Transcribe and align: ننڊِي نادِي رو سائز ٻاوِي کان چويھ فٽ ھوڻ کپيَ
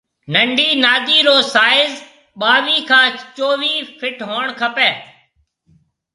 ننڊِي 0.33 0.69
نادِي 0.83 1.17
رو 1.27 1.37
سائز 1.53 1.93
ٻاوِي 2.39 2.77
کان 2.89 3.09
چويھ 3.37 3.77
فٽ 3.99 4.17
ھوڻ 4.29 4.45
کپيَ 4.59 4.91